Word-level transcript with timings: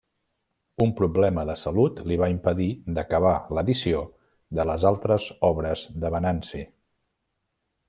Un 0.85 0.93
problema 0.99 1.43
de 1.49 1.55
salut 1.63 2.01
li 2.11 2.17
va 2.21 2.29
impedir 2.35 2.69
d'acabar 2.97 3.35
l'edició 3.59 4.01
de 4.61 4.67
les 4.71 4.89
altres 4.93 5.31
obres 5.53 5.85
de 6.07 6.13
Venanci. 6.19 6.67